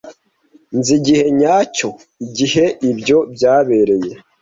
[0.77, 1.89] Nzi igihe nyacyo
[2.25, 4.11] igihe ibyo byabereye.